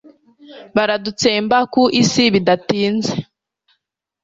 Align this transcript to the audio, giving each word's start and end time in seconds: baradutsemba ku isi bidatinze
baradutsemba 0.75 1.57
ku 1.73 1.81
isi 2.01 2.23
bidatinze 2.33 3.13